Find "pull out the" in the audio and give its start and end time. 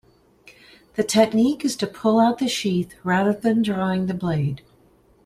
1.85-2.47